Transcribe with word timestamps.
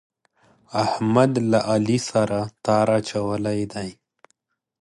احمد 0.83 1.31
له 1.51 1.59
علي 1.71 1.97
سره 2.09 2.39
تار 2.65 2.87
اچولی 2.99 3.61
دی. 3.73 3.89